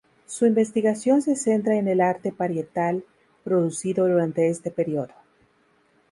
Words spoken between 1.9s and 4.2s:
arte parietal producido